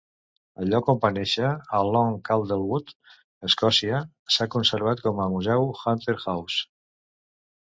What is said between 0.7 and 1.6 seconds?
lloc on va néixer,